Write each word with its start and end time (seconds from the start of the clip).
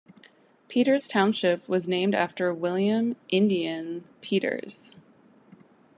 Peters 0.67 1.07
Township 1.07 1.69
was 1.69 1.87
named 1.87 2.15
after 2.15 2.51
William 2.51 3.15
"Indian" 3.29 4.03
Peters. 4.21 4.93